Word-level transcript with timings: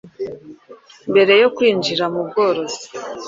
Mbere 1.11 1.33
yo 1.41 1.47
kwinjira 1.55 2.05
mu 2.13 2.21
bworozi, 2.27 2.83